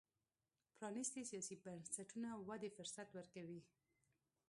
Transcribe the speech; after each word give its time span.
پرانیستي 0.75 1.21
سیاسي 1.29 1.55
بنسټونه 1.63 2.29
ودې 2.47 2.69
فرصت 2.77 3.07
ورکوي. 3.13 3.61